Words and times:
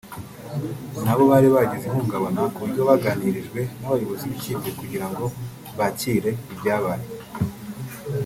nabo 1.03 1.23
bari 1.31 1.47
bagize 1.55 1.85
ihungabana 1.87 2.41
ku 2.53 2.57
buryo 2.63 2.81
baganirijwe 2.89 3.59
n’abayobozi 3.79 4.23
b’ikipe 4.31 4.69
kugira 4.79 5.05
ngo 5.11 5.25
bakire 5.77 6.31
ibyabaye 6.53 7.07